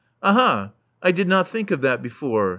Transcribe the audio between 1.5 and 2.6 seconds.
of that before.